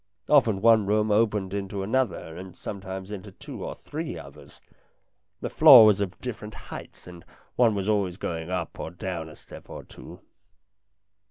Often 0.27 0.61
one 0.61 0.87
room 0.87 1.11
opened 1.11 1.53
into 1.53 1.83
another 1.83 2.35
and 2.35 2.57
sometimes 2.57 3.11
into 3.11 3.31
two 3.33 3.63
or 3.63 3.75
three 3.75 4.17
others. 4.17 4.59
The 5.41 5.49
floor 5.51 5.85
was 5.85 6.01
of 6.01 6.19
different 6.19 6.55
heights, 6.55 7.05
and 7.05 7.23
one 7.55 7.75
was 7.75 7.87
always 7.87 8.17
going 8.17 8.49
up 8.49 8.79
or 8.79 8.89
down 8.89 9.29
a 9.29 9.35
step 9.35 9.69
or 9.69 9.83
two. 9.83 10.19